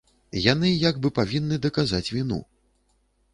Яны 0.51 0.71
як 0.89 0.95
бы 1.03 1.11
павінны 1.19 1.59
даказаць 1.67 2.09
віну. 2.15 2.41